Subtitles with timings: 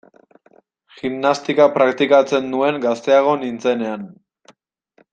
[1.01, 4.13] Gimnastika praktikatzen nuen gazteago nintzenean.